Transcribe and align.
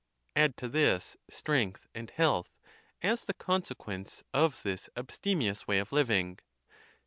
Add 0.35 0.57
to 0.57 0.67
this 0.67 1.15
strength 1.29 1.85
and 1.93 2.09
health, 2.09 2.57
as 3.03 3.23
the 3.23 3.35
consequence 3.35 4.23
of 4.33 4.63
this 4.63 4.89
abstemious 4.97 5.67
way 5.67 5.77
of 5.77 5.91
living. 5.91 6.39